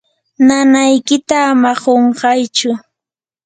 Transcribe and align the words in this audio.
nanaykita 0.47 1.35
ama 1.51 1.71
qunqaychu. 1.81 2.71